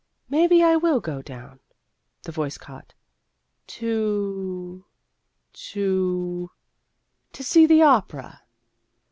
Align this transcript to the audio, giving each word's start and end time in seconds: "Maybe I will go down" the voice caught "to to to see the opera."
"Maybe 0.37 0.63
I 0.63 0.77
will 0.77 0.99
go 0.99 1.21
down" 1.21 1.59
the 2.23 2.31
voice 2.31 2.57
caught 2.57 2.95
"to 3.67 4.83
to 5.53 6.49
to 7.31 7.43
see 7.43 7.67
the 7.67 7.83
opera." 7.83 8.41